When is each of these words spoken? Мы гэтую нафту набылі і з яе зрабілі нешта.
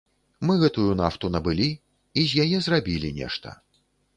Мы 0.49 0.53
гэтую 0.61 0.93
нафту 1.01 1.29
набылі 1.35 1.67
і 2.17 2.25
з 2.33 2.41
яе 2.47 2.57
зрабілі 2.69 3.13
нешта. 3.23 3.55